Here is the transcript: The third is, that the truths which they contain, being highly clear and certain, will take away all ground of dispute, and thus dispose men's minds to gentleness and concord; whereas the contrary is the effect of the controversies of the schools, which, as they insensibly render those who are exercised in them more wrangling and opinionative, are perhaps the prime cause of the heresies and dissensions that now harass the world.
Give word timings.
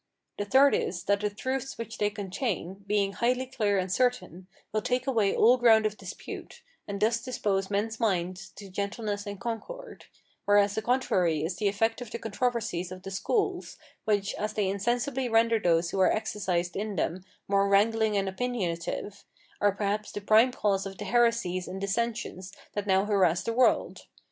The 0.39 0.45
third 0.45 0.73
is, 0.73 1.03
that 1.03 1.19
the 1.19 1.29
truths 1.29 1.77
which 1.77 1.99
they 1.99 2.09
contain, 2.09 2.83
being 2.87 3.13
highly 3.13 3.45
clear 3.45 3.77
and 3.77 3.91
certain, 3.91 4.47
will 4.73 4.81
take 4.81 5.05
away 5.05 5.35
all 5.35 5.57
ground 5.57 5.85
of 5.85 5.95
dispute, 5.95 6.63
and 6.87 6.99
thus 6.99 7.21
dispose 7.21 7.69
men's 7.69 7.99
minds 7.99 8.49
to 8.55 8.67
gentleness 8.67 9.27
and 9.27 9.39
concord; 9.39 10.05
whereas 10.45 10.73
the 10.73 10.81
contrary 10.81 11.43
is 11.45 11.57
the 11.57 11.67
effect 11.67 12.01
of 12.01 12.09
the 12.09 12.17
controversies 12.17 12.91
of 12.91 13.03
the 13.03 13.11
schools, 13.11 13.77
which, 14.05 14.33
as 14.39 14.53
they 14.53 14.67
insensibly 14.69 15.29
render 15.29 15.59
those 15.59 15.91
who 15.91 15.99
are 15.99 16.11
exercised 16.11 16.75
in 16.75 16.95
them 16.95 17.23
more 17.47 17.69
wrangling 17.69 18.17
and 18.17 18.27
opinionative, 18.27 19.23
are 19.61 19.71
perhaps 19.71 20.11
the 20.11 20.19
prime 20.21 20.51
cause 20.51 20.87
of 20.87 20.97
the 20.97 21.05
heresies 21.05 21.67
and 21.67 21.79
dissensions 21.79 22.51
that 22.73 22.87
now 22.87 23.05
harass 23.05 23.43
the 23.43 23.53
world. 23.53 24.07